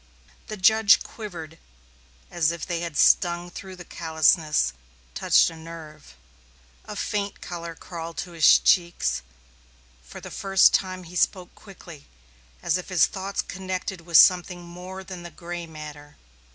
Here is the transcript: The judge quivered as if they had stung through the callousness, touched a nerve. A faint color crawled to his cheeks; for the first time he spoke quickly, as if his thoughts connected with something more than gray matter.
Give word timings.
The 0.47 0.57
judge 0.57 1.03
quivered 1.03 1.59
as 2.31 2.51
if 2.51 2.65
they 2.65 2.79
had 2.79 2.97
stung 2.97 3.51
through 3.51 3.75
the 3.75 3.85
callousness, 3.85 4.73
touched 5.13 5.51
a 5.51 5.55
nerve. 5.55 6.15
A 6.85 6.95
faint 6.95 7.39
color 7.39 7.75
crawled 7.75 8.17
to 8.25 8.31
his 8.31 8.57
cheeks; 8.57 9.21
for 10.01 10.19
the 10.19 10.31
first 10.31 10.73
time 10.73 11.03
he 11.03 11.15
spoke 11.15 11.53
quickly, 11.53 12.07
as 12.63 12.79
if 12.79 12.89
his 12.89 13.05
thoughts 13.05 13.43
connected 13.43 14.01
with 14.01 14.17
something 14.17 14.63
more 14.63 15.03
than 15.03 15.21
gray 15.35 15.67
matter. 15.67 16.15